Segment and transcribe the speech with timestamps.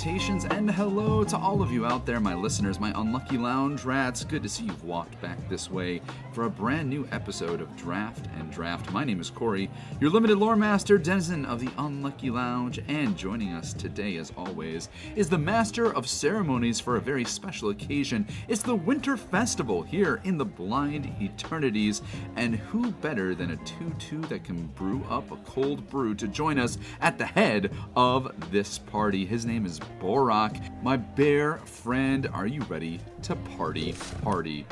[0.00, 4.24] Salutations, and hello to all of you out there, my listeners, my unlucky lounge rats.
[4.24, 6.00] Good to see you've walked back this way
[6.32, 8.90] for a brand new episode of Draft and Draft.
[8.92, 9.68] My name is Corey,
[10.00, 14.88] your limited lore master, denizen of the Unlucky Lounge, and joining us today, as always,
[15.16, 18.26] is the master of ceremonies for a very special occasion.
[18.48, 22.00] It's the Winter Festival here in the Blind Eternities,
[22.36, 26.58] and who better than a tutu that can brew up a cold brew to join
[26.58, 29.26] us at the head of this party?
[29.26, 32.26] His name is Borak, my bear friend.
[32.32, 33.94] Are you ready to party?
[34.22, 34.66] Party.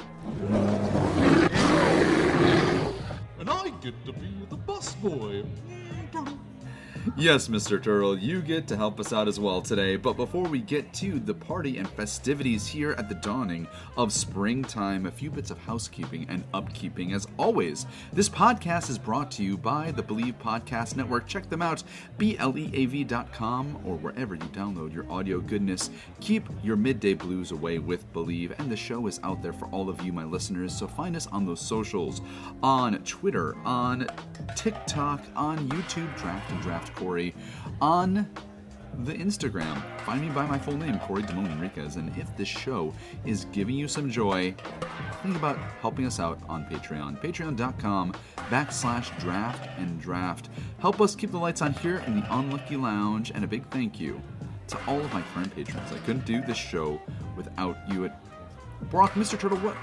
[3.39, 5.45] And I get to be the busboy.
[5.69, 6.39] Mm,
[7.17, 7.83] Yes, Mr.
[7.83, 9.97] Turtle, you get to help us out as well today.
[9.97, 15.07] But before we get to the party and festivities here at the dawning of springtime,
[15.07, 17.15] a few bits of housekeeping and upkeeping.
[17.15, 21.27] As always, this podcast is brought to you by the Believe Podcast Network.
[21.27, 21.83] Check them out,
[22.19, 25.91] BLEAV.com, or wherever you download your audio goodness.
[26.21, 29.89] Keep your midday blues away with Believe, and the show is out there for all
[29.89, 30.77] of you, my listeners.
[30.77, 32.23] So find us on those socials
[32.63, 34.09] on Twitter, on
[34.57, 37.35] TikTok, on YouTube, Draft and Draft Corey,
[37.81, 38.29] on
[39.05, 39.81] the Instagram.
[40.01, 41.97] Find me by my full name, Corey Damone Enriquez.
[41.97, 42.93] And if this show
[43.25, 44.55] is giving you some joy,
[45.23, 47.21] think about helping us out on Patreon.
[47.23, 48.13] Patreon.com
[48.51, 50.49] backslash draft and draft.
[50.81, 53.31] Help us keep the lights on here in the Unlucky Lounge.
[53.35, 54.21] And a big thank you
[54.69, 55.93] to all of my current patrons.
[55.93, 57.01] I couldn't do this show
[57.37, 58.21] without you at
[58.91, 59.39] Borak, Mr.
[59.39, 59.75] Turtle, what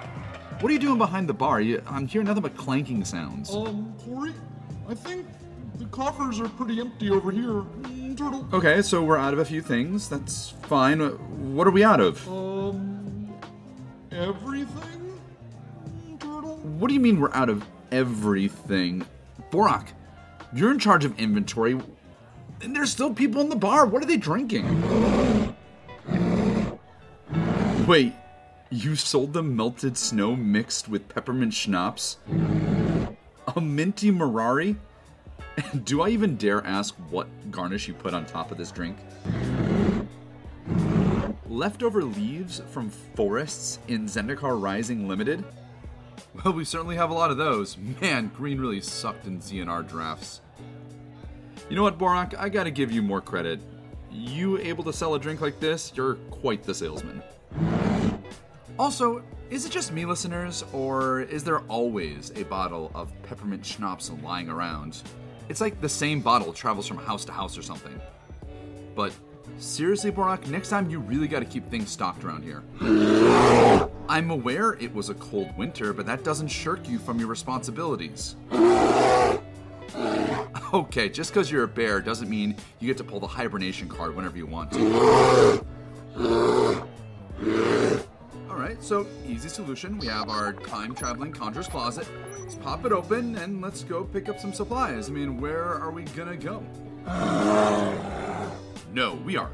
[0.61, 1.59] what are you doing behind the bar?
[1.59, 3.53] You, I'm hearing nothing but clanking sounds.
[3.53, 4.33] Um, Corey,
[4.87, 5.25] I think
[5.77, 7.63] the coffers are pretty empty over here.
[7.81, 8.47] Mm, Turtle.
[8.53, 10.07] Okay, so we're out of a few things.
[10.09, 10.99] That's fine.
[11.53, 12.27] What are we out of?
[12.27, 13.33] Um,
[14.11, 15.19] everything?
[15.89, 16.57] Mm, Turtle.
[16.57, 19.05] What do you mean we're out of everything?
[19.51, 19.89] Borak,
[20.53, 21.79] you're in charge of inventory,
[22.61, 23.85] and there's still people in the bar.
[23.85, 24.65] What are they drinking?
[27.85, 28.13] Wait,
[28.71, 32.17] you sold them melted snow mixed with peppermint schnapps?
[33.55, 34.75] A minty Marari?
[35.83, 38.97] Do I even dare ask what garnish you put on top of this drink?
[41.47, 45.43] Leftover leaves from forests in Zendikar Rising Limited?
[46.43, 47.77] Well, we certainly have a lot of those.
[48.01, 50.41] Man, green really sucked in ZNR drafts.
[51.69, 52.37] You know what, Borak?
[52.37, 53.61] I gotta give you more credit.
[54.11, 55.93] You able to sell a drink like this?
[55.95, 57.23] You're quite the salesman.
[58.77, 64.11] Also, is it just me, listeners, or is there always a bottle of peppermint schnapps
[64.21, 65.01] lying around?
[65.49, 67.99] It's like the same bottle travels from house to house or something.
[68.95, 69.13] But
[69.57, 72.63] seriously, Borak, next time you really gotta keep things stocked around here.
[74.09, 78.35] I'm aware it was a cold winter, but that doesn't shirk you from your responsibilities.
[80.73, 84.13] Okay, just because you're a bear doesn't mean you get to pull the hibernation card
[84.13, 85.65] whenever you want to.
[88.65, 89.99] Alright, so easy solution.
[89.99, 92.07] We have our time traveling conjurer's closet.
[92.39, 95.07] Let's pop it open and let's go pick up some supplies.
[95.07, 96.65] I mean, where are we gonna go?
[98.91, 99.51] No, we are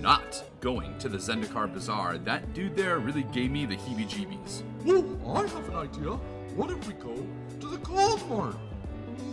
[0.00, 2.18] not going to the Zendikar Bazaar.
[2.18, 4.62] That dude there really gave me the heebie jeebies.
[4.84, 6.10] Well, I have an idea.
[6.54, 7.26] What if we go
[7.58, 8.54] to the Cold Mart?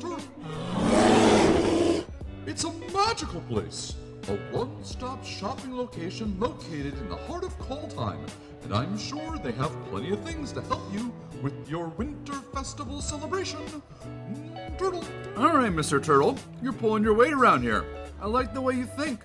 [2.47, 3.93] It's a magical place.
[4.29, 8.27] A one-stop shopping location located in the heart of Kaldheim.
[8.63, 13.01] And I'm sure they have plenty of things to help you with your winter festival
[13.01, 13.59] celebration.
[14.05, 15.03] Mm, Turtle.
[15.37, 16.03] Alright, Mr.
[16.03, 17.85] Turtle, you're pulling your weight around here.
[18.21, 19.21] I like the way you think.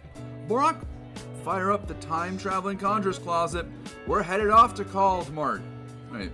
[0.48, 0.84] Borak,
[1.44, 3.66] fire up the time traveling conjurer's closet.
[4.06, 5.62] We're headed off to Caldmart.
[6.12, 6.30] Wait,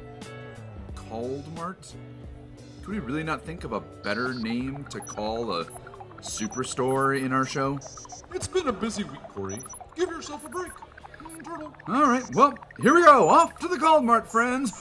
[0.94, 1.94] Caldmart?
[2.82, 5.64] Could we really not think of a better name to call a
[6.20, 7.78] superstore in our show?
[8.34, 9.58] It's been a busy week, Corey.
[9.96, 10.72] Give yourself a break.
[11.50, 13.28] All right, well, here we go.
[13.28, 14.72] Off to the Caldmart, friends.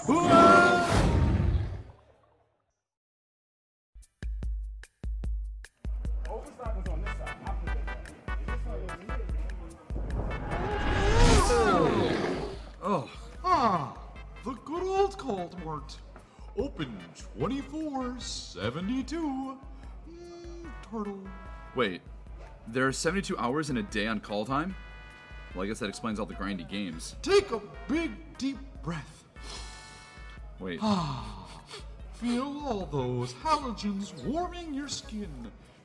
[12.81, 13.09] Oh,
[13.43, 13.97] Ah,
[14.43, 15.97] the good old Cold Mart.
[16.57, 16.97] Open
[17.37, 19.57] 24 72.
[20.09, 21.19] Mm, turtle.
[21.75, 22.01] wait.
[22.67, 24.73] There are 72 hours in a day on Kaldheim?
[25.53, 27.15] Well, I guess that explains all the grindy games.
[27.21, 29.25] Take a big, deep breath.
[30.59, 30.79] Wait.
[32.13, 35.29] Feel all those halogens warming your skin.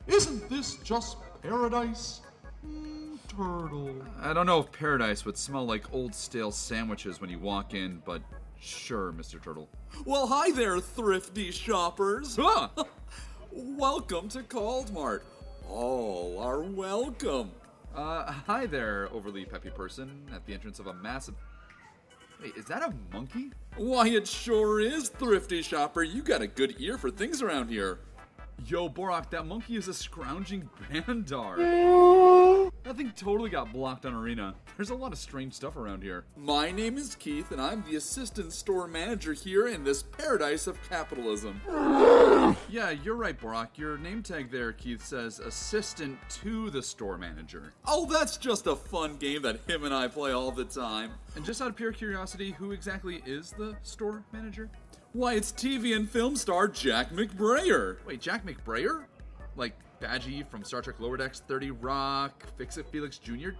[0.07, 2.21] Isn't this just paradise?
[2.65, 3.95] Mm, Turtle.
[4.21, 8.01] I don't know if paradise would smell like old stale sandwiches when you walk in,
[8.05, 8.21] but
[8.59, 9.41] sure, Mr.
[9.41, 9.69] Turtle.
[10.05, 12.37] Well, hi there, thrifty shoppers.
[12.39, 12.69] Ah!
[13.51, 15.21] welcome to Caldmart.
[15.69, 17.51] All are welcome.
[17.95, 21.35] Uh, hi there, overly peppy person at the entrance of a massive.
[22.43, 23.51] Wait, is that a monkey?
[23.77, 26.03] Why, it sure is, thrifty shopper.
[26.03, 27.99] You got a good ear for things around here.
[28.65, 31.55] Yo, Borak, that monkey is a scrounging bandar.
[32.83, 34.55] that thing totally got blocked on Arena.
[34.75, 36.25] There's a lot of strange stuff around here.
[36.35, 40.77] My name is Keith, and I'm the assistant store manager here in this paradise of
[40.89, 41.61] capitalism.
[42.69, 43.69] Yeah, you're right, Borak.
[43.75, 47.73] Your name tag there, Keith, says assistant to the store manager.
[47.85, 51.11] Oh, that's just a fun game that him and I play all the time.
[51.35, 54.69] And just out of pure curiosity, who exactly is the store manager?
[55.13, 57.97] Why, it's TV and film star Jack McBrayer.
[58.05, 59.05] Wait, Jack McBrayer?
[59.55, 63.51] Like Badgey from Star Trek Lower Decks 30 Rock, Fix It Felix Jr.?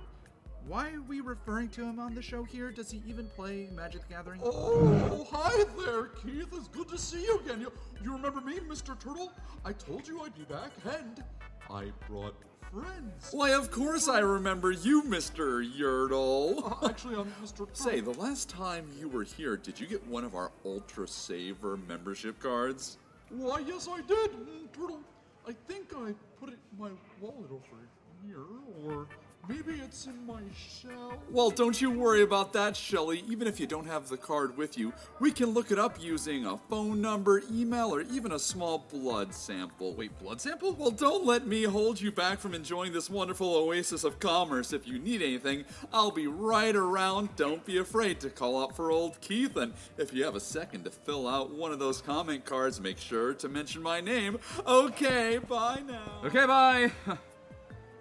[0.68, 2.72] Why are we referring to him on the show here?
[2.72, 4.42] Does he even play Magic the Gathering?
[4.44, 6.48] Oh, hi there, Keith.
[6.54, 7.62] It's good to see you again.
[7.62, 7.72] You,
[8.04, 9.00] you remember me, Mr.
[9.00, 9.32] Turtle?
[9.64, 11.24] I told you I'd be back, and
[11.70, 12.36] I brought
[12.72, 13.30] friends.
[13.32, 15.64] Why, of course I remember you, Mr.
[15.64, 16.84] Yertle.
[16.84, 17.60] Uh, actually, I'm Mr.
[17.60, 17.70] Turtle.
[17.74, 21.78] Say, the last time you were here, did you get one of our Ultra Saver
[21.88, 22.98] membership cards?
[23.30, 25.00] Why, yes, I did, mm, Turtle.
[25.48, 26.90] I think I put it in my
[27.22, 27.82] wallet over
[28.26, 28.46] here,
[28.84, 29.08] or
[29.48, 31.14] maybe it's in my shell.
[31.30, 33.24] Well, don't you worry about that, Shelly.
[33.28, 36.46] Even if you don't have the card with you, we can look it up using
[36.46, 39.94] a phone number, email, or even a small blood sample.
[39.94, 40.74] Wait, blood sample?
[40.74, 44.74] Well, don't let me hold you back from enjoying this wonderful oasis of commerce.
[44.74, 47.36] If you need anything, I'll be right around.
[47.36, 49.56] Don't be afraid to call out for old Keith.
[49.58, 52.98] And if you have a second to fill out one of those comment cards, make
[52.98, 54.40] sure to mention my name.
[54.66, 56.22] Okay, bye now.
[56.24, 56.92] Okay, bye.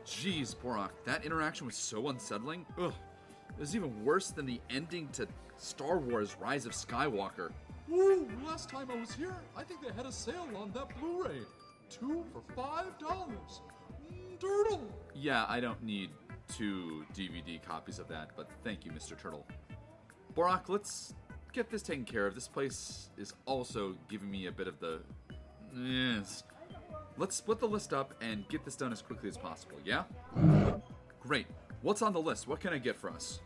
[0.06, 2.66] Jeez, Borak, that interaction was so unsettling.
[2.78, 2.92] Ugh.
[3.50, 7.50] It was even worse than the ending to Star Wars Rise of Skywalker.
[7.90, 11.40] Ooh, last time I was here, I think they had a sale on that Blu-ray.
[11.90, 13.60] Two for five dollars.
[14.12, 14.82] Mm, Turtle.
[15.14, 16.10] Yeah, I don't need
[16.48, 19.16] two DVD copies of that, but thank you, Mr.
[19.16, 19.46] Turtle.
[20.34, 21.14] Borak, let's
[21.52, 22.34] get this taken care of.
[22.34, 25.00] This place is also giving me a bit of the.
[25.76, 26.42] Yes.
[27.16, 30.02] Let's split the list up and get this done as quickly as possible, yeah?
[31.20, 31.46] Great.
[31.82, 32.48] What's on the list?
[32.48, 33.40] What can I get for us?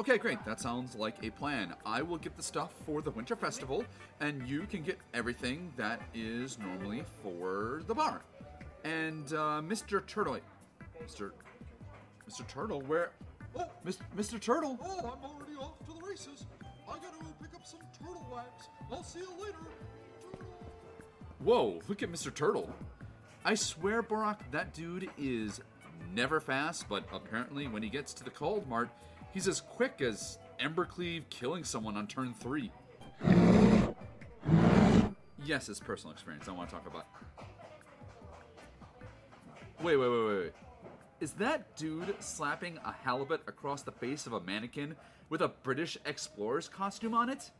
[0.00, 0.44] Okay, great.
[0.44, 1.74] That sounds like a plan.
[1.86, 3.84] I will get the stuff for the Winter Festival,
[4.20, 8.20] and you can get everything that is normally for the bar.
[8.84, 10.06] And uh, Mr.
[10.06, 10.38] Turtle,
[11.02, 11.30] Mr.
[12.28, 12.46] Mr.
[12.46, 13.12] Turtle, where?
[13.56, 14.38] Oh, Mis- Mr.
[14.38, 14.78] Turtle.
[14.82, 16.44] oh, I'm already off to the races.
[18.04, 18.68] Turtle wax.
[18.92, 19.56] I'll see you later.
[21.40, 22.32] Whoa, look at Mr.
[22.32, 22.70] Turtle.
[23.44, 25.60] I swear, Borak, that dude is
[26.14, 28.88] never fast, but apparently when he gets to the cold mart,
[29.32, 32.70] he's as quick as Embercleave killing someone on turn three.
[35.44, 36.48] Yes, it's personal experience.
[36.48, 37.06] I want to talk about.
[39.82, 40.52] Wait, wait, wait, wait, wait.
[41.20, 44.96] Is that dude slapping a halibut across the face of a mannequin
[45.28, 47.50] with a British explorer's costume on it?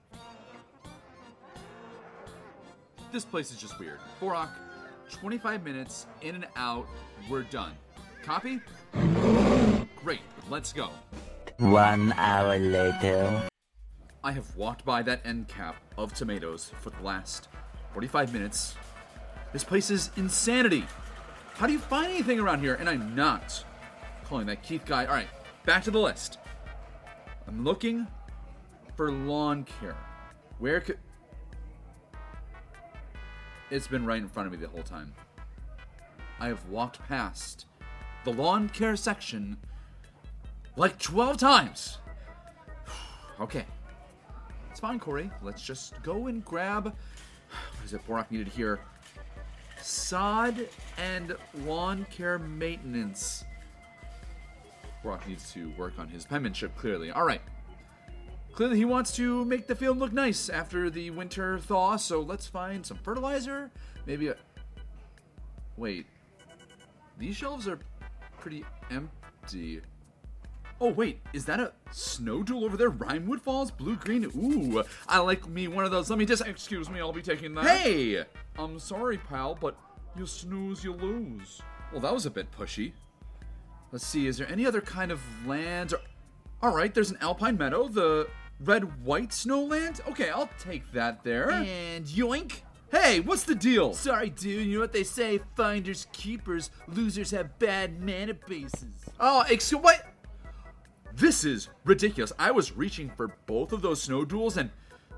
[3.15, 4.01] This place is just weird.
[4.21, 4.49] Borak,
[5.09, 6.89] 25 minutes in and out,
[7.31, 7.71] we're done.
[8.25, 8.59] Copy?
[9.95, 10.91] Great, let's go.
[11.59, 13.49] One hour later.
[14.25, 17.47] I have walked by that end cap of tomatoes for the last
[17.93, 18.75] 45 minutes.
[19.53, 20.85] This place is insanity.
[21.53, 22.75] How do you find anything around here?
[22.75, 23.65] And I'm not
[24.25, 25.07] calling that Keith guy.
[25.07, 25.29] All right,
[25.65, 26.39] back to the list.
[27.47, 28.09] I'm looking
[28.97, 29.97] for lawn care.
[30.59, 30.99] Where could.
[33.71, 35.13] It's been right in front of me the whole time.
[36.41, 37.67] I have walked past
[38.25, 39.57] the lawn care section
[40.77, 41.99] like 12 times.
[43.41, 43.65] okay.
[44.71, 45.31] It's fine, Corey.
[45.43, 46.85] Let's just go and grab.
[46.87, 48.81] What is it Borak needed here?
[49.81, 50.69] Sod
[50.99, 53.45] and lawn care maintenance.
[55.05, 57.11] Borak needs to work on his penmanship, clearly.
[57.11, 57.43] All right.
[58.55, 62.47] Clearly, he wants to make the field look nice after the winter thaw, so let's
[62.47, 63.73] find some fertilizer.
[64.07, 64.37] Maybe a.
[65.77, 66.07] Wait.
[67.19, 67.81] These shelves are
[68.39, 69.81] pretty empty.
[70.81, 72.91] Oh, wait, is that a snow jewel over there?
[72.91, 73.71] Rimewood Falls?
[73.71, 74.25] Blue green?
[74.25, 76.09] Ooh, I like me one of those.
[76.11, 76.47] Let me just.
[76.47, 77.67] Excuse me, I'll be taking that.
[77.67, 78.25] Hey!
[78.57, 79.77] I'm sorry, pal, but
[80.17, 81.61] you snooze, you lose.
[81.91, 82.93] Well, that was a bit pushy.
[83.91, 85.93] Let's see, is there any other kind of land?
[85.93, 86.01] Or...
[86.63, 88.29] Alright, there's an alpine meadow, the
[88.61, 90.07] red white snowland.
[90.09, 91.51] Okay, I'll take that there.
[91.51, 92.63] And yoink!
[92.91, 93.93] Hey, what's the deal?
[93.93, 94.67] Sorry, dude.
[94.67, 95.41] You know what they say?
[95.57, 96.71] Finders keepers.
[96.87, 98.95] Losers have bad mana bases.
[99.19, 100.07] Oh, excuse what?
[101.17, 102.33] This is ridiculous.
[102.39, 104.71] I was reaching for both of those snow duals, and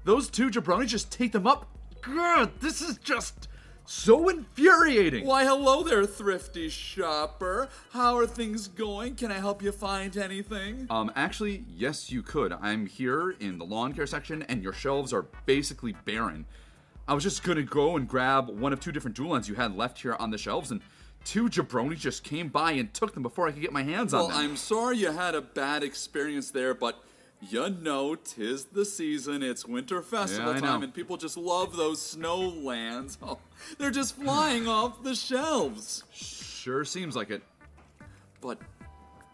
[0.04, 1.66] those two jabronis just take them up.
[2.02, 3.48] God, this is just
[3.86, 5.26] so infuriating.
[5.26, 7.68] Why, hello there, thrifty shopper.
[7.90, 9.14] How are things going?
[9.14, 10.86] Can I help you find anything?
[10.90, 12.52] Um, actually, yes, you could.
[12.52, 16.46] I'm here in the lawn care section, and your shelves are basically barren.
[17.08, 19.76] I was just gonna go and grab one of two different dual lens you had
[19.76, 20.80] left here on the shelves, and
[21.24, 24.22] two jabronis just came by and took them before I could get my hands on
[24.22, 24.30] them.
[24.30, 24.38] Well.
[24.38, 27.02] I'm sorry you had a bad experience there, but
[27.40, 29.42] you know, tis the season.
[29.42, 30.84] It's winter festival I time, know.
[30.84, 33.18] and people just love those snow lands.
[33.28, 33.38] Oh,
[33.78, 36.04] they're just flying off the shelves.
[36.12, 37.42] Sure seems like it.
[38.40, 38.58] But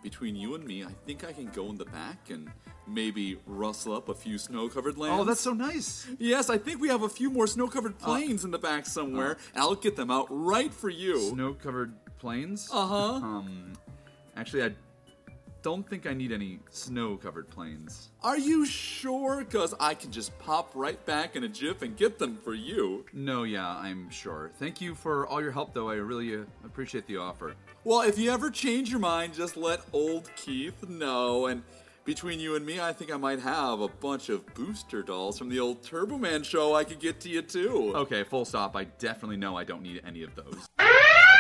[0.03, 2.49] between you and me, I think I can go in the back and
[2.87, 5.21] maybe rustle up a few snow-covered lands.
[5.21, 6.07] Oh, that's so nice.
[6.19, 9.37] Yes, I think we have a few more snow-covered plains in the back somewhere.
[9.55, 11.31] and I'll get them out right for you.
[11.31, 12.69] Snow-covered plains.
[12.73, 13.13] Uh huh.
[13.15, 13.73] Um,
[14.37, 14.71] actually, I
[15.63, 18.11] don't think I need any snow-covered plains.
[18.23, 19.45] Are you sure?
[19.45, 23.05] Cause I can just pop right back in a jiff and get them for you.
[23.13, 24.51] No, yeah, I'm sure.
[24.59, 25.89] Thank you for all your help, though.
[25.89, 27.55] I really uh, appreciate the offer.
[27.85, 31.47] Well, if you ever change your mind, just let old Keith know.
[31.47, 31.63] And
[32.05, 35.49] between you and me, I think I might have a bunch of booster dolls from
[35.49, 37.93] the old Turbo Man show I could get to you too.
[37.95, 38.75] Okay, full stop.
[38.77, 40.69] I definitely know I don't need any of those.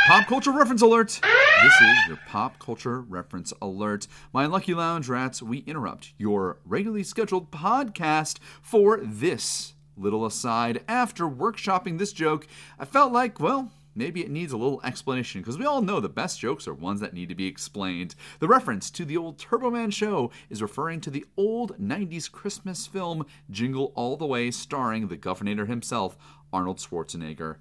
[0.06, 1.20] Pop culture reference alert!
[1.62, 4.08] This is your pop culture reference alert.
[4.32, 10.82] My lucky lounge rats, we interrupt your regularly scheduled podcast for this little aside.
[10.88, 12.48] After workshopping this joke,
[12.80, 16.08] I felt like, well, maybe it needs a little explanation because we all know the
[16.08, 18.16] best jokes are ones that need to be explained.
[18.40, 22.88] The reference to the old Turbo Man show is referring to the old 90s Christmas
[22.88, 26.16] film Jingle All the Way starring the Governor himself,
[26.52, 27.58] Arnold Schwarzenegger.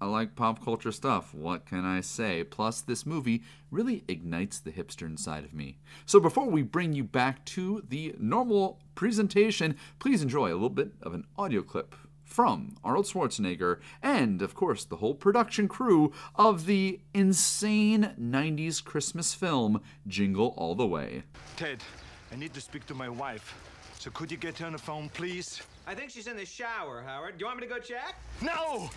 [0.00, 2.44] I like pop culture stuff, what can I say?
[2.44, 5.78] Plus, this movie really ignites the hipster inside of me.
[6.06, 10.92] So, before we bring you back to the normal presentation, please enjoy a little bit
[11.02, 16.66] of an audio clip from Arnold Schwarzenegger and, of course, the whole production crew of
[16.66, 21.24] the insane 90s Christmas film Jingle All the Way.
[21.56, 21.82] Ted,
[22.30, 23.54] I need to speak to my wife.
[23.98, 25.60] So could you get her on the phone, please?
[25.86, 27.38] I think she's in the shower, Howard.
[27.38, 28.14] Do you want me to go check?
[28.40, 28.90] No!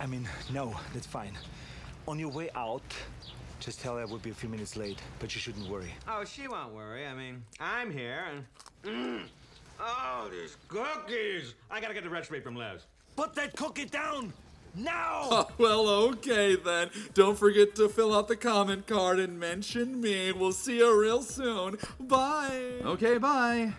[0.00, 1.32] I mean, no, that's fine.
[2.06, 2.82] On your way out,
[3.60, 5.94] just tell her I will be a few minutes late, but you shouldn't worry.
[6.06, 7.06] Oh, she won't worry.
[7.06, 8.44] I mean, I'm here and.
[8.84, 9.22] Mm.
[9.80, 11.54] Oh, these cookies!
[11.70, 12.86] I gotta get the recipe from Les.
[13.14, 14.32] Put that cookie down!
[14.74, 15.28] Now!
[15.30, 16.90] Oh, well, okay then.
[17.14, 20.32] Don't forget to fill out the comment card and mention me.
[20.32, 21.78] We'll see you real soon.
[21.98, 22.74] Bye.
[22.82, 23.72] Okay, bye.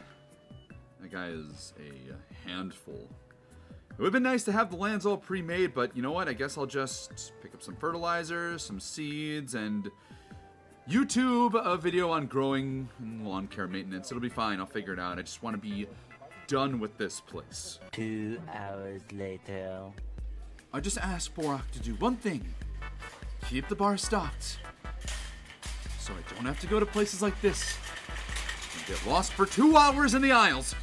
[1.01, 3.07] That guy is a handful.
[3.97, 6.11] It would have been nice to have the lands all pre made, but you know
[6.11, 6.29] what?
[6.29, 9.89] I guess I'll just pick up some fertilizer, some seeds, and
[10.87, 14.11] YouTube a video on growing and lawn care maintenance.
[14.11, 14.59] It'll be fine.
[14.59, 15.17] I'll figure it out.
[15.17, 15.87] I just want to be
[16.45, 17.79] done with this place.
[17.91, 19.91] Two hours later.
[20.71, 22.53] I just asked Borak to do one thing
[23.49, 24.59] keep the bar stocked.
[25.99, 27.75] So I don't have to go to places like this
[28.77, 30.75] and get lost for two hours in the aisles.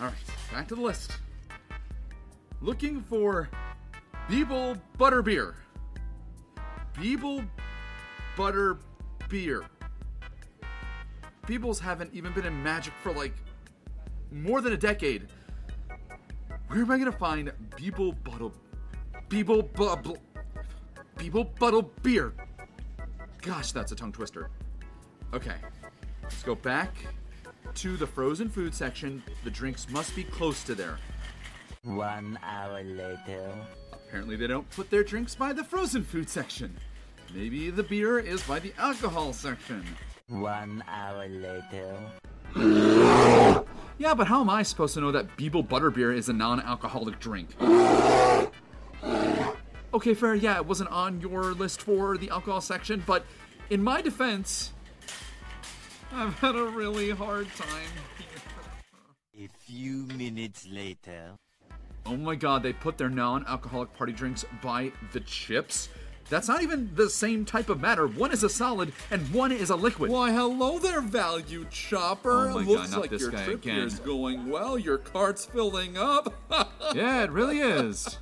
[0.00, 0.14] Alright,
[0.52, 1.18] back to the list.
[2.60, 3.48] Looking for
[4.28, 5.54] Beeble Butterbeer.
[6.94, 7.46] Beeble
[8.36, 8.78] Butter
[9.28, 9.64] Beer.
[11.46, 13.34] Beebles haven't even been in Magic for like
[14.30, 15.28] more than a decade.
[16.68, 18.52] Where am I gonna find Beeble Buttle
[19.28, 20.18] Beeble Bubble
[21.16, 22.34] Beeble Buttle Beer?
[23.42, 24.50] Gosh, that's a tongue twister.
[25.32, 25.56] Okay,
[26.22, 26.94] let's go back
[27.76, 29.22] to the frozen food section.
[29.44, 30.98] The drinks must be close to there.
[31.82, 33.52] One hour later.
[33.92, 36.76] Apparently, they don't put their drinks by the frozen food section.
[37.34, 39.84] Maybe the beer is by the alcohol section.
[40.28, 41.96] One hour later.
[44.00, 47.20] Yeah, but how am I supposed to know that Beeble Butterbeer is a non alcoholic
[47.20, 47.50] drink?
[49.92, 53.26] Okay, fair, yeah, it wasn't on your list for the alcohol section, but
[53.68, 54.72] in my defense,
[56.12, 57.92] I've had a really hard time.
[59.38, 61.32] A few minutes later.
[62.06, 65.88] Oh my god, they put their non alcoholic party drinks by the chips?
[66.28, 68.06] That's not even the same type of matter.
[68.06, 70.10] One is a solid and one is a liquid.
[70.10, 72.48] Why, hello there, value chopper.
[72.50, 73.76] Oh my Looks God, not like this your guy trip again.
[73.76, 74.78] here's going well.
[74.78, 76.34] Your cart's filling up.
[76.92, 78.18] Yeah, it really is.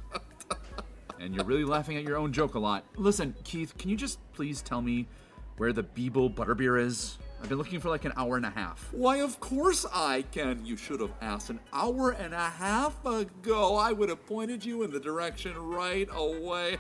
[1.19, 2.85] and you're really laughing at your own joke a lot.
[2.97, 5.07] Listen, Keith, can you just please tell me
[5.57, 7.17] where the Beeble Butterbeer is?
[7.41, 8.89] I've been looking for like an hour and a half.
[8.93, 10.67] Why, of course I can.
[10.67, 13.77] You should have asked an hour and a half ago.
[13.77, 16.79] I would have pointed you in the direction right away.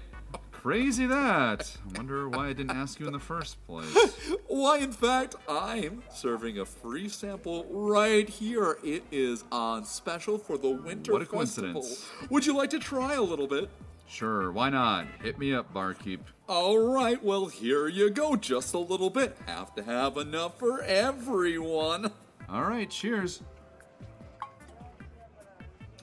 [0.50, 1.76] Crazy that.
[1.94, 3.94] I wonder why I didn't ask you in the first place.
[4.48, 8.76] Why, in fact, I'm serving a free sample right here.
[8.82, 11.74] It is on special for the Winter What a Festival.
[11.74, 12.10] coincidence.
[12.28, 13.70] Would you like to try a little bit?
[14.08, 15.06] Sure, why not?
[15.22, 16.24] Hit me up, barkeep.
[16.48, 18.36] All right, well, here you go.
[18.36, 19.36] Just a little bit.
[19.46, 22.10] Have to have enough for everyone.
[22.48, 23.42] All right, cheers.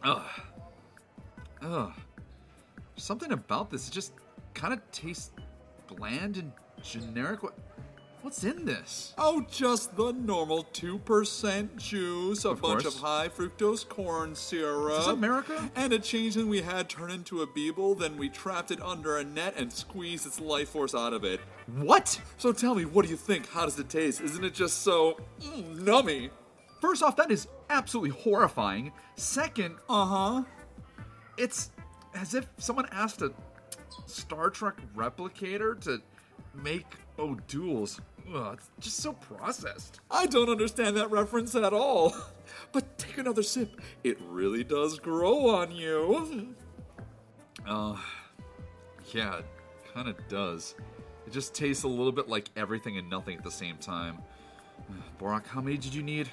[0.04, 0.22] Ugh.
[1.64, 1.94] Ugh.
[2.96, 4.14] Something about this it just
[4.54, 5.32] kind of tastes
[5.88, 6.52] bland and
[6.84, 7.42] generic.
[7.42, 7.58] What,
[8.26, 9.14] what's in this?
[9.20, 12.96] Oh, just the normal 2% juice, a Of bunch course.
[12.96, 14.94] of high fructose corn syrup.
[14.94, 15.70] Is this America?
[15.76, 19.24] And a changeling we had turned into a beeble, then we trapped it under a
[19.24, 21.40] net and squeezed its life force out of it.
[21.78, 22.20] What?
[22.40, 23.48] So tell me, what do you think?
[23.52, 24.22] How does it taste?
[24.22, 26.32] Isn't it just so mm, nummy?
[26.82, 28.92] First off, that is absolutely horrifying.
[29.18, 30.44] Second, Uh huh.
[31.38, 31.70] it's
[32.16, 33.32] as if someone asked a
[34.08, 36.02] Star Trek replicator to
[36.56, 36.86] make
[37.20, 38.02] O'Doul's.
[38.34, 40.00] Ugh, it's just so processed.
[40.10, 42.16] I don't understand that reference at all.
[42.72, 43.82] But take another sip.
[44.04, 46.56] It really does grow on you.
[47.66, 47.98] Uh,
[49.12, 49.46] yeah, it
[49.92, 50.76] kind of does.
[51.26, 54.20] It just tastes a little bit like everything and nothing at the same time.
[55.20, 56.30] Borak, how many did you need?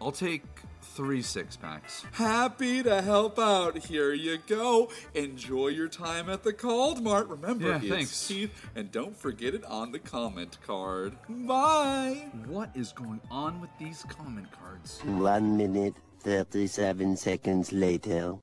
[0.00, 0.42] I'll take
[0.82, 2.04] three six packs.
[2.12, 3.76] Happy to help out.
[3.78, 4.90] Here you go.
[5.14, 7.28] Enjoy your time at the Called Mart.
[7.28, 8.28] Remember, Yeah, it's thanks.
[8.28, 11.16] Keith, and don't forget it on the comment card.
[11.28, 12.26] Bye.
[12.46, 15.00] What is going on with these comment cards?
[15.04, 18.36] One minute, 37 seconds later.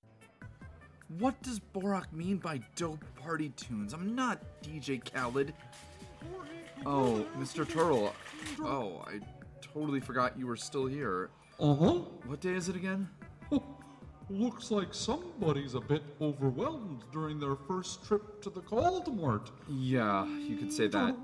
[1.19, 3.93] What does Borak mean by dope party tunes?
[3.93, 5.53] I'm not DJ Khaled.
[6.85, 7.67] Oh, Mr.
[7.67, 8.13] Turtle.
[8.61, 9.19] Oh, I
[9.61, 11.29] totally forgot you were still here.
[11.59, 11.93] Uh huh.
[12.25, 13.09] What day is it again?
[14.29, 19.49] Looks like somebody's a bit overwhelmed during their first trip to the Caldemort.
[19.69, 21.15] Yeah, you could say that.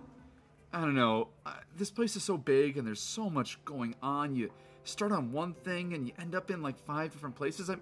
[0.72, 1.28] I don't know.
[1.46, 4.36] Uh, this place is so big and there's so much going on.
[4.36, 4.50] You
[4.86, 7.70] start on one thing and you end up in like five different places.
[7.70, 7.78] I, I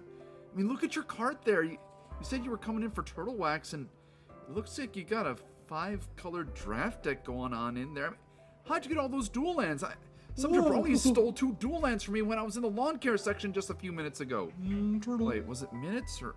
[0.54, 1.62] mean, look at your cart there.
[1.62, 1.78] You, you
[2.22, 3.88] said you were coming in for turtle wax, and
[4.28, 5.36] it looks like you got a
[5.68, 8.08] five colored draft deck going on in there.
[8.08, 8.18] I mean,
[8.66, 9.82] how'd you get all those dual lands?
[9.82, 9.94] I,
[10.34, 13.16] some jabroni stole two dual lands from me when I was in the lawn care
[13.16, 14.50] section just a few minutes ago.
[14.62, 15.04] Mm.
[15.18, 16.34] Wait, was it minutes or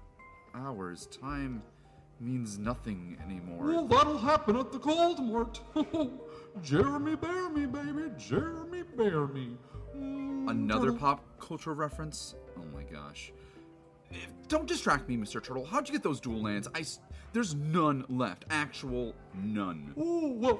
[0.53, 1.07] hours?
[1.07, 1.61] Time
[2.19, 3.65] means nothing anymore.
[3.65, 5.59] Well, that'll happen at the Caldemort.
[6.63, 8.09] Jeremy Bearimy, baby.
[8.17, 9.55] Jeremy Bearimy.
[9.95, 10.97] Mm, Another turtle.
[10.99, 12.35] pop culture reference?
[12.57, 13.31] Oh my gosh.
[14.11, 14.15] Eh,
[14.47, 15.43] Don't distract me, Mr.
[15.43, 15.65] Turtle.
[15.65, 16.67] How'd you get those dual lands?
[16.75, 16.99] I s-
[17.33, 18.45] there's none left.
[18.49, 19.93] Actual none.
[19.97, 20.59] Oh, well,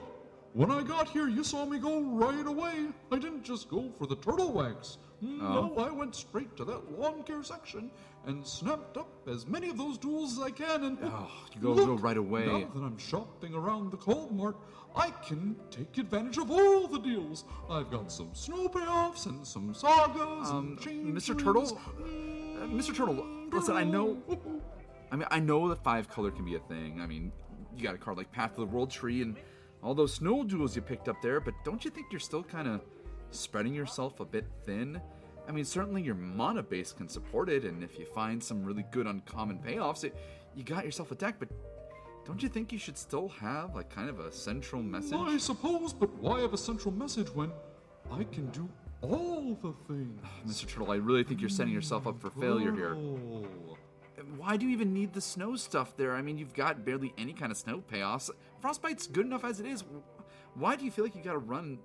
[0.56, 2.88] when I got here, you saw me go right away.
[3.12, 4.98] I didn't just go for the turtle wax.
[5.24, 5.68] Mm, Oh.
[5.76, 7.92] No, I went straight to that lawn care section
[8.26, 10.84] and snapped up as many of those duals as I can.
[10.86, 12.46] And Oh, you go- look, go right away.
[12.48, 14.58] Now that I'm shopping around the Cold Mart,
[14.96, 17.44] I can take advantage of all the deals.
[17.70, 21.38] I've got some snow payoffs and some sagas Um, and change Mr.
[21.38, 21.78] Turtle?
[21.98, 22.96] Uh, Mr.
[22.96, 24.18] Turtle, listen, I know.
[25.12, 27.00] I mean, I know that five color can be a thing.
[27.02, 27.32] I mean,
[27.76, 29.36] you got a card like Path of the World Tree and
[29.84, 32.68] all those snow duals you picked up there, but don't you think you're still kind
[32.68, 32.82] of
[33.32, 35.00] spreading yourself a bit thin?
[35.48, 38.86] I mean, certainly your mana base can support it, and if you find some really
[38.92, 40.16] good uncommon payoffs, it,
[40.56, 41.50] you got yourself a deck, but
[42.26, 45.14] don't you think you should still have like kind of a central message?
[45.14, 47.52] I suppose, but why have a central message when
[48.12, 48.68] I can do
[49.02, 50.20] all the things?
[50.26, 50.68] Ah, Mr.
[50.68, 52.96] Turtle, I really think you're setting yourself up for failure here.
[54.38, 56.16] Why do you even need the snow stuff there?
[56.16, 58.32] I mean, you've got barely any kind of snow payoffs.
[58.62, 59.84] Frostbite's good enough as it is.
[60.56, 61.80] Why do you feel like you gotta run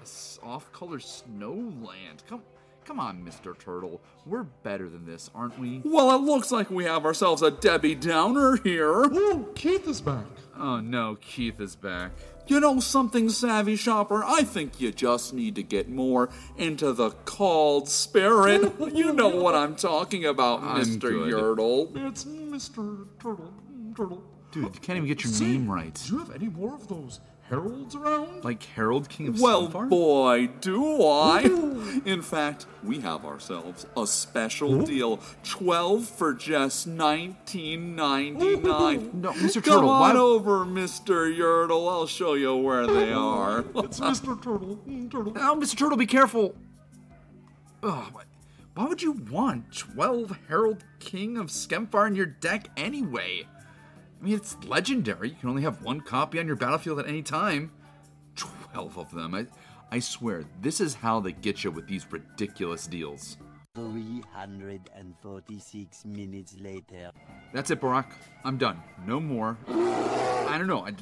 [0.00, 2.24] a off-color snow land?
[2.28, 2.42] Come,
[2.84, 3.56] come on, Mr.
[3.58, 4.00] Turtle.
[4.24, 5.80] We're better than this, aren't we?
[5.84, 9.04] Well, it looks like we have ourselves a Debbie Downer here.
[9.04, 10.26] Oh, Keith is back.
[10.58, 12.12] Oh no, Keith is back.
[12.48, 14.22] You know something, savvy shopper?
[14.24, 18.72] I think you just need to get more into the called spirit.
[18.94, 21.00] you know what I'm talking about, I'm Mr.
[21.00, 21.32] good.
[21.32, 22.08] Yertle.
[22.08, 23.06] It's Mr.
[23.20, 23.52] Turtle.
[23.96, 24.22] Turtle.
[24.52, 25.94] Dude, you can't even get your Say, name right.
[26.06, 28.44] Do you have any more of those heralds around?
[28.44, 29.88] Like Harald King of Well, Skemfar?
[29.90, 31.42] boy, do I.
[32.06, 37.96] In fact, we have ourselves a special deal 12 for just $19.99.
[39.14, 39.54] No, Mr.
[39.62, 41.36] Come Turtle, why on do- over, Mr.
[41.36, 41.90] Yertle.
[41.90, 43.60] I'll show you where they are.
[43.76, 44.40] It's Mr.
[44.42, 44.78] Turtle.
[44.88, 45.32] Mm, Turtle.
[45.36, 45.76] Oh, Mr.
[45.76, 46.54] Turtle, be careful.
[47.82, 48.22] Ugh, why,
[48.74, 53.46] why would you want 12 Harald King of Skemfar in your deck anyway?
[54.20, 55.30] I mean, it's legendary.
[55.30, 57.70] You can only have one copy on your battlefield at any time.
[58.34, 59.34] 12 of them.
[59.34, 59.46] I,
[59.90, 63.38] I swear, this is how they get you with these ridiculous deals.
[63.74, 67.10] 346 minutes later.
[67.52, 68.06] That's it, Borak.
[68.44, 68.82] I'm done.
[69.06, 69.58] No more.
[69.68, 70.86] I don't know.
[70.86, 70.94] I,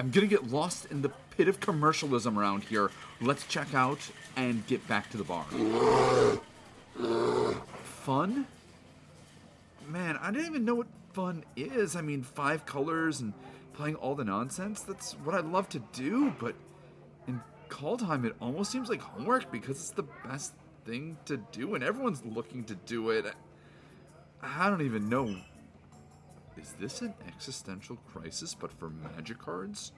[0.00, 2.90] am gonna get lost in the pit of commercialism around here.
[3.20, 4.00] Let's check out
[4.36, 5.44] and get back to the bar.
[7.84, 8.46] Fun?
[9.88, 11.96] Man, I didn't even know what fun is.
[11.96, 13.32] I mean, five colors and
[13.72, 14.82] playing all the nonsense.
[14.82, 16.54] That's what I love to do, but
[17.26, 21.84] in Kaldheim, it almost seems like homework because it's the best thing to do and
[21.84, 23.26] everyone's looking to do it.
[24.42, 25.36] I don't even know.
[26.56, 29.92] Is this an existential crisis but for magic cards?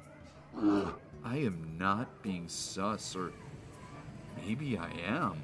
[0.56, 3.32] I am not being sus, or
[4.36, 5.42] maybe I am.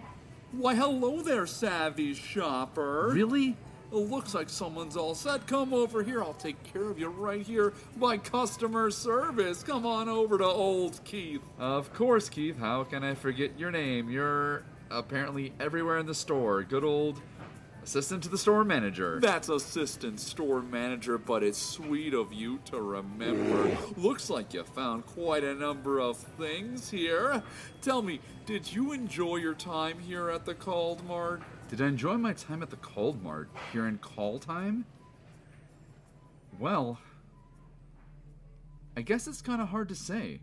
[0.52, 3.10] Why, hello there, savvy shopper.
[3.12, 3.56] Really?
[3.92, 5.46] It looks like someone's all set.
[5.46, 6.22] Come over here.
[6.22, 9.64] I'll take care of you right here by customer service.
[9.64, 11.42] Come on over to Old Keith.
[11.58, 12.58] Of course, Keith.
[12.58, 14.08] How can I forget your name?
[14.08, 16.62] You're apparently everywhere in the store.
[16.62, 17.20] Good old
[17.82, 19.18] assistant to the store manager.
[19.20, 23.76] That's assistant store manager, but it's sweet of you to remember.
[23.96, 27.42] Looks like you found quite a number of things here.
[27.82, 31.42] Tell me, did you enjoy your time here at the Called Mart?
[31.70, 34.82] Did I enjoy my time at the Cold Mart here in Kaldheim?
[36.58, 36.98] Well,
[38.96, 40.40] I guess it's kind of hard to say.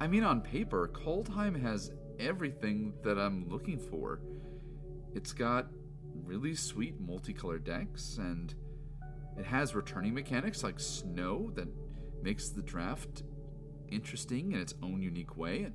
[0.00, 4.18] I mean, on paper, Kaldheim has everything that I'm looking for.
[5.14, 5.68] It's got
[6.24, 8.52] really sweet multicolored decks, and
[9.38, 11.68] it has returning mechanics like snow that
[12.20, 13.22] makes the draft
[13.92, 15.70] interesting in its own unique way.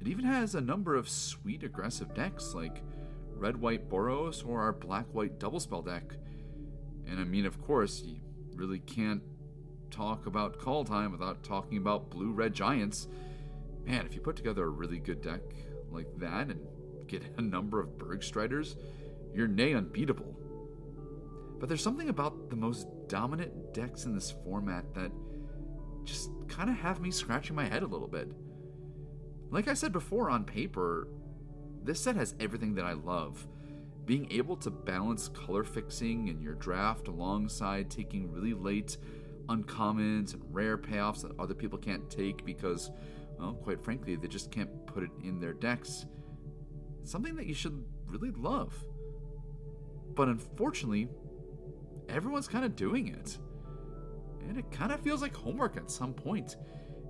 [0.00, 2.82] It even has a number of sweet aggressive decks like
[3.34, 6.14] red white Boros or our black white double spell deck.
[7.06, 8.16] And I mean, of course, you
[8.54, 9.22] really can't
[9.90, 13.08] talk about Kaldheim without talking about blue red giants.
[13.84, 15.40] Man, if you put together a really good deck
[15.90, 16.60] like that and
[17.06, 18.76] get a number of Bergstriders,
[19.34, 20.36] you're nay unbeatable.
[21.58, 25.12] But there's something about the most dominant decks in this format that
[26.04, 28.30] just kind of have me scratching my head a little bit.
[29.50, 31.08] Like I said before, on paper,
[31.82, 33.46] this set has everything that I love.
[34.06, 38.96] Being able to balance color fixing in your draft alongside taking really late
[39.48, 42.90] uncommons and rare payoffs that other people can't take because,
[43.38, 46.06] well, quite frankly, they just can't put it in their decks.
[47.02, 48.72] Something that you should really love.
[50.14, 51.08] But unfortunately,
[52.08, 53.38] everyone's kind of doing it.
[54.48, 56.56] And it kind of feels like homework at some point.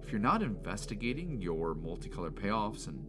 [0.03, 3.05] If you're not investigating your multicolor payoffs and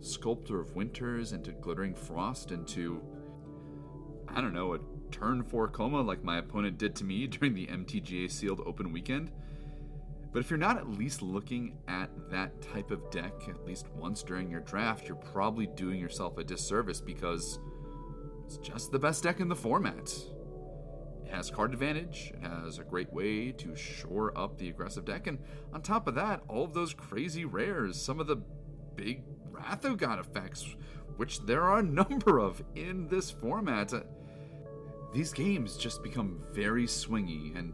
[0.00, 3.02] Sculptor of Winters into Glittering Frost into,
[4.28, 4.78] I don't know, a
[5.10, 9.30] turn 4 Koma like my opponent did to me during the MTGA sealed open weekend.
[10.32, 14.22] But if you're not at least looking at that type of deck at least once
[14.22, 17.58] during your draft, you're probably doing yourself a disservice because
[18.44, 20.14] it's just the best deck in the format.
[21.28, 25.26] It has card advantage, it has a great way to shore up the aggressive deck,
[25.26, 25.38] and
[25.74, 28.36] on top of that, all of those crazy rares, some of the
[28.96, 29.22] big
[29.96, 30.74] God effects,
[31.16, 33.92] which there are a number of in this format.
[33.92, 34.00] Uh,
[35.12, 37.72] These games just become very swingy and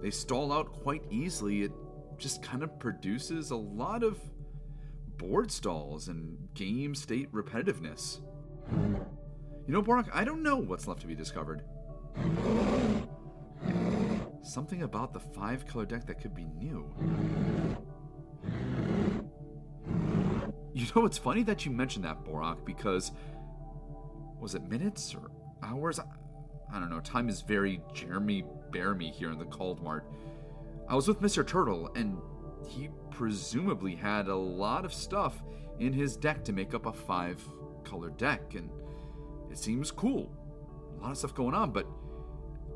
[0.00, 1.62] they stall out quite easily.
[1.62, 1.72] It
[2.18, 4.20] just kind of produces a lot of
[5.16, 8.20] board stalls and game state repetitiveness.
[8.70, 11.62] You know, Borak, I don't know what's left to be discovered.
[14.42, 16.86] Something about the five color deck that could be new.
[20.74, 23.12] You know, it's funny that you mentioned that, Borak, because
[24.40, 25.30] was it minutes or
[25.62, 26.00] hours?
[26.00, 27.00] I, don't know.
[27.00, 30.04] Time is very Jeremy Bearimy here in the Cold Mart.
[30.88, 31.46] I was with Mr.
[31.46, 32.18] Turtle, and
[32.68, 35.42] he presumably had a lot of stuff
[35.78, 37.40] in his deck to make up a five
[37.84, 38.68] color deck, and
[39.50, 40.30] it seems cool.
[41.04, 41.86] Lot of stuff going on, but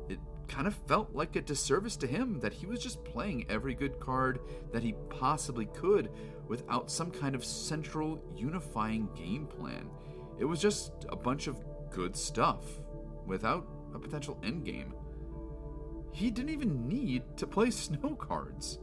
[0.07, 3.73] it kind of felt like a disservice to him that he was just playing every
[3.73, 4.39] good card
[4.71, 6.11] that he possibly could
[6.47, 9.89] without some kind of central unifying game plan.
[10.37, 12.65] It was just a bunch of good stuff
[13.25, 14.91] without a potential endgame.
[16.11, 18.77] He didn't even need to play snow cards.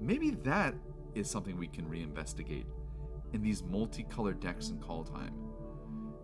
[0.00, 0.76] Maybe that
[1.16, 2.66] is something we can reinvestigate
[3.32, 5.47] in these multicolored decks in Kaldheim.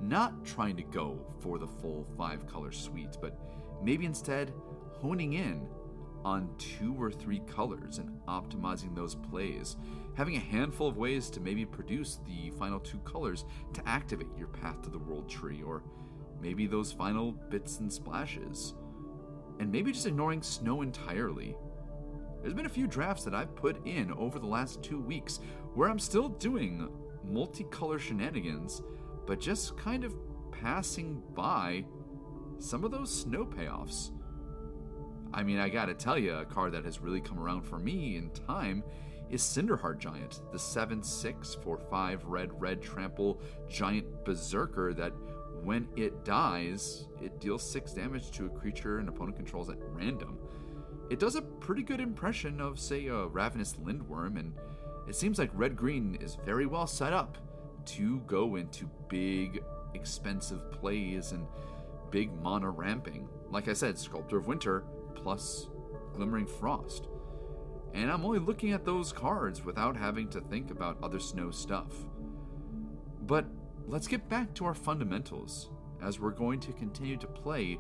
[0.01, 3.39] Not trying to go for the full five color suite, but
[3.83, 4.53] maybe instead
[5.01, 5.67] honing in
[6.25, 9.77] on two or three colors and optimizing those plays.
[10.15, 14.49] Having a handful of ways to maybe produce the final two colors to activate your
[14.49, 15.83] path to the world tree, or
[16.41, 18.75] maybe those final bits and splashes.
[19.61, 21.57] And maybe just ignoring snow entirely.
[22.41, 25.41] There's been a few drafts that I've put in over the last two weeks
[25.75, 26.89] where I'm still doing
[27.27, 28.83] multicolor shenanigans,
[29.27, 30.15] but just kind of
[30.51, 31.85] passing by
[32.59, 34.11] some of those snow payoffs.
[35.33, 38.17] I mean, I gotta tell you, a card that has really come around for me
[38.17, 38.85] in time
[39.31, 45.13] is Cinderheart Giant, the 7 6 for 5 red red trample giant berserker that
[45.63, 50.39] when it dies, it deals 6 damage to a creature an opponent controls at random.
[51.11, 54.55] It does a pretty good impression of, say, a Ravenous Lindworm, and
[55.09, 57.39] it seems like red green is very well set up
[57.87, 59.63] to go into big,
[59.95, 61.47] expensive plays and
[62.11, 63.29] big mana ramping.
[63.51, 65.69] Like I said, Sculptor of Winter plus
[66.15, 67.09] Glittering Frost.
[67.93, 71.93] And I'm only looking at those cards without having to think about other snow stuff.
[73.23, 73.47] But
[73.87, 75.71] let's get back to our fundamentals,
[76.03, 77.79] as we're going to continue to play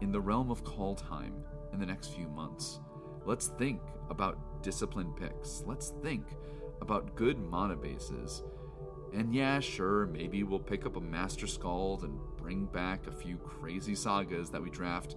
[0.00, 1.32] in the realm of Kaldheim
[1.72, 2.80] in the next few months.
[3.24, 3.80] Let's think
[4.10, 5.62] about disciplined picks.
[5.66, 6.26] Let's think
[6.80, 8.42] about good mana bases.
[9.14, 13.36] And yeah, sure, maybe we'll pick up a Master Skald and bring back a few
[13.36, 15.14] crazy sagas that we draft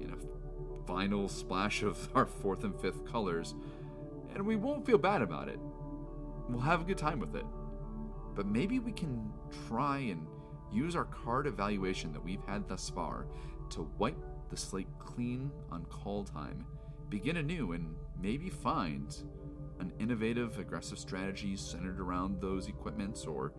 [0.00, 3.54] in a final splash of our fourth and fifth colors,
[4.32, 5.58] and we won't feel bad about it.
[6.48, 7.44] We'll have a good time with it.
[8.34, 9.32] But maybe we can
[9.68, 10.26] try and
[10.72, 13.26] use our card evaluation that we've had thus far
[13.70, 14.16] to wipe
[14.50, 16.64] the slate clean on Kaldheim,
[17.08, 19.16] begin anew, and maybe find
[19.82, 23.52] an innovative, aggressive strategy centered around those equipments, or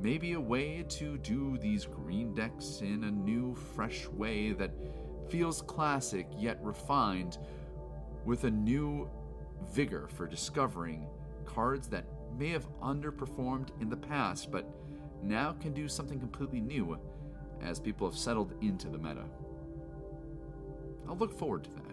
[0.00, 4.72] maybe a way to do these green decks in a new, fresh way that
[5.28, 7.38] feels classic yet refined,
[8.24, 9.08] with a new
[9.72, 11.06] vigor for discovering
[11.44, 12.04] cards that
[12.36, 14.68] may have underperformed in the past, but
[15.22, 16.98] now can do something completely new
[17.62, 19.24] as people have settled into the meta.
[21.08, 21.85] I'll look forward to that.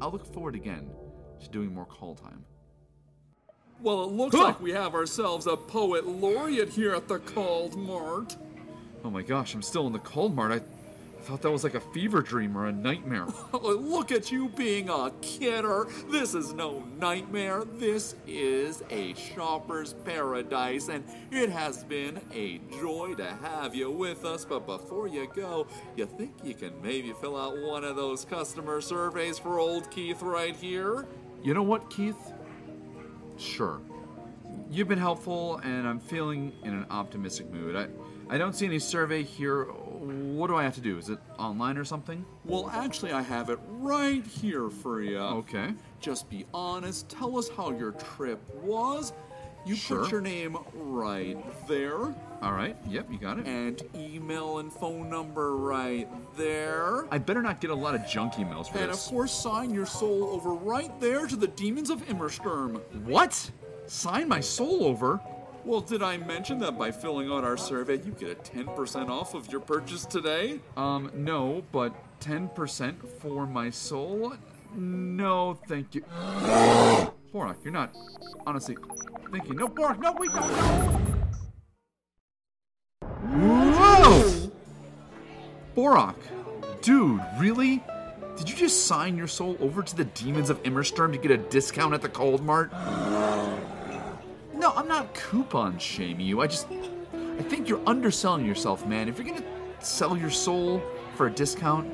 [0.00, 0.88] I'll look forward again
[1.40, 2.42] to doing more Kaldheim.
[3.80, 4.44] Well, it looks Huh.
[4.44, 8.36] like we have ourselves a poet laureate here at the Called Mart.
[9.04, 10.50] Oh my gosh, I'm still in the cold mart.
[10.52, 10.60] I
[11.28, 13.26] thought that was like a fever dream or a nightmare.
[13.52, 15.88] Oh, look at you being a kidder.
[16.10, 17.64] This is no nightmare.
[17.64, 24.24] This is a shopper's paradise, and it has been a joy to have you with
[24.24, 24.44] us.
[24.44, 28.80] But before you go, you think you can maybe fill out one of those customer
[28.80, 31.06] surveys for old Keith right here?
[31.42, 32.32] You know what, Keith?
[33.38, 33.80] Sure.
[34.70, 37.76] You've been helpful, and I'm feeling in an optimistic mood.
[37.76, 37.88] I,
[38.30, 39.64] I don't see any survey here.
[39.64, 40.98] What do I have to do?
[40.98, 42.24] Is it online or something?
[42.44, 45.18] Well, actually, I have it right here for you.
[45.18, 45.72] Okay.
[46.00, 47.08] Just be honest.
[47.08, 49.12] Tell us how your trip was.
[49.66, 50.02] You Sure.
[50.04, 51.36] put your name right
[51.66, 52.14] there.
[52.40, 52.76] All right.
[52.86, 53.46] Yep, you got it.
[53.46, 57.06] And email and phone number right there.
[57.10, 59.08] I better not get a lot of junk emails for And of this.
[59.08, 62.76] course, sign your soul over right there to the demons of Immersturm.
[63.04, 63.50] What?
[63.86, 65.20] Sign my soul over?
[65.68, 69.34] Well, did I mention that by filling out our survey, you get a 10% off
[69.34, 70.60] of your purchase today?
[70.78, 74.32] Um, no, but 10% for my soul?
[74.74, 76.00] No, thank you.
[77.34, 77.94] Borak, you're not
[78.46, 78.78] honestly
[79.30, 79.56] thinking.
[79.56, 81.02] No, Borak, no, wait, no, no!
[83.76, 84.50] Whoa!
[85.76, 86.16] Borak,
[86.80, 87.84] dude, really?
[88.38, 91.36] Did you just sign your soul over to the demons of Immersturm to get a
[91.36, 92.72] discount at the Cold Mart?
[94.68, 96.42] No, I'm not coupon shaming you.
[96.42, 96.68] I just.
[97.14, 99.08] I think you're underselling yourself, man.
[99.08, 99.42] If you're gonna
[99.80, 100.82] sell your soul
[101.14, 101.90] for a discount,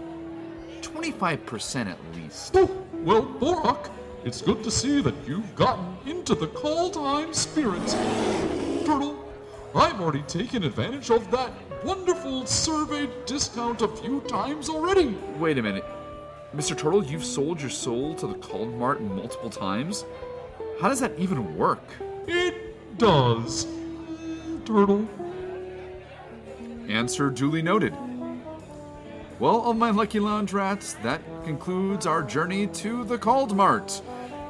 [0.82, 2.56] 25% at least.
[2.56, 3.90] Oh, well, Borak,
[4.24, 7.86] it's good to see that you've gotten into the Kaldheim spirit.
[8.84, 9.24] Turtle,
[9.72, 11.52] I've already taken advantage of that
[11.84, 15.16] wonderful survey discount a few times already.
[15.38, 15.84] Wait a minute.
[16.56, 16.76] Mr.
[16.76, 20.04] Turtle, you've sold your soul to the Called Mart multiple times?
[20.80, 21.84] How does that even work?
[22.26, 22.63] It
[23.04, 23.66] does.
[24.64, 25.06] Turtle.
[26.88, 27.94] Answer duly noted.
[29.38, 34.00] Well, all my lucky lounge rats, that concludes our journey to the Called Mart,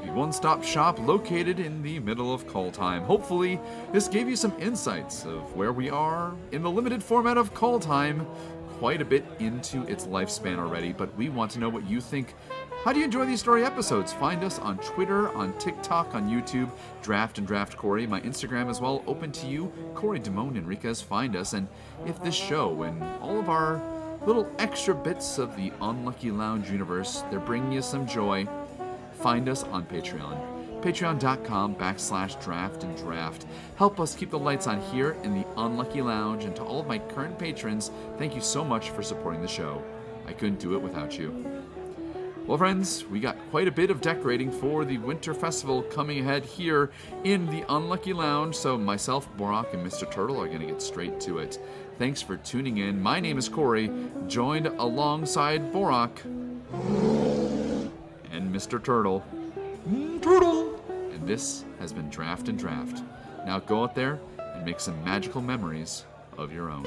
[0.04, 3.02] the one stop shop located in the middle of Kaldheim.
[3.02, 3.58] Hopefully,
[3.90, 8.24] this gave you some insights of where we are in the limited format of Kaldheim,
[8.78, 12.36] quite a bit into its lifespan already, but we want to know what you think.
[12.84, 14.12] How do you enjoy these story episodes?
[14.12, 16.70] Find us on Twitter, on TikTok, on YouTube,
[17.00, 19.72] Draft and Draft Corey, my Instagram as well, open to you.
[19.94, 21.54] Corey Damone Enriquez, find us.
[21.54, 21.66] And
[22.04, 23.80] if this show and all of our
[24.26, 28.46] little extra bits of the Unlucky Lounge universe, they're bringing you some joy,
[29.14, 30.82] find us on Patreon.
[30.82, 33.46] Patreon.com backslash draft and draft.
[33.76, 36.86] Help us keep the lights on here in the Unlucky Lounge, and to all of
[36.86, 39.82] my current patrons, thank you so much for supporting the show.
[40.26, 41.64] I couldn't do it without you.
[42.46, 46.44] Well, friends, we got quite a bit of decorating for the Winter Festival coming ahead
[46.44, 46.90] here
[47.24, 50.08] in the Unlucky Lounge, so myself, Borak, and Mr.
[50.10, 51.58] Turtle are going to get straight to it.
[51.98, 53.00] Thanks for tuning in.
[53.00, 53.90] My name is Corey,
[54.28, 56.22] joined alongside Borak
[58.30, 58.82] and Mr.
[58.82, 59.24] Turtle.
[59.88, 60.78] Mm, Turtle!
[61.14, 63.02] And this has been Draft and Draft.
[63.46, 66.04] Now go out there and make some magical memories
[66.36, 66.86] of your own.